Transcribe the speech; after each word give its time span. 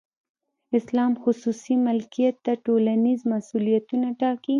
اسلام 0.79 1.11
خصوصي 1.23 1.75
ملکیت 1.85 2.35
ته 2.45 2.53
ټولنیز 2.65 3.19
مسولیتونه 3.33 4.07
ټاکي. 4.19 4.49